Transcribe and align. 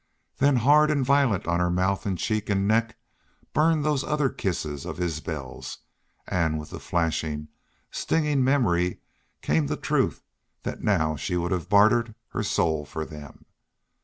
Then 0.39 0.55
hard 0.55 0.89
and 0.89 1.05
violent 1.05 1.45
on 1.45 1.59
her 1.59 1.69
mouth 1.69 2.07
and 2.07 2.17
cheek 2.17 2.49
and 2.49 2.67
neck 2.67 2.97
burned 3.53 3.85
those 3.85 4.03
other 4.03 4.29
kisses 4.31 4.83
of 4.83 4.99
Isbel's, 4.99 5.77
and 6.27 6.57
with 6.59 6.71
the 6.71 6.79
flashing, 6.79 7.49
stinging 7.91 8.43
memory 8.43 8.99
came 9.43 9.67
the 9.67 9.77
truth 9.77 10.23
that 10.63 10.81
now 10.81 11.15
she 11.15 11.37
would 11.37 11.51
have 11.51 11.69
bartered 11.69 12.15
her 12.29 12.41
soul 12.41 12.83
for 12.83 13.05
them. 13.05 13.45